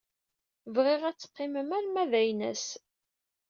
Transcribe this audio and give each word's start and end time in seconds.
Bɣiɣ 0.73 1.01
ad 1.05 1.17
teqqimem 1.17 1.69
arma 1.77 2.03
d 2.11 2.13
aynas. 2.21 2.65